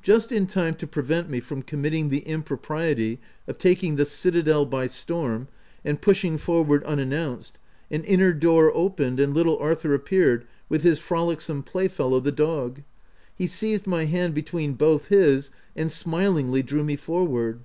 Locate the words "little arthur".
9.34-9.92